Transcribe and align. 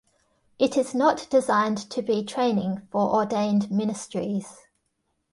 It 0.57 0.77
is 0.77 0.95
not 0.95 1.27
designed 1.29 1.77
to 1.91 2.01
be 2.01 2.23
training 2.25 2.87
for 2.91 3.13
ordained 3.13 3.69
ministries. 3.69 4.61